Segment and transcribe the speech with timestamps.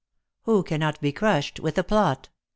[0.45, 2.29] Who cannot be crushed with a plot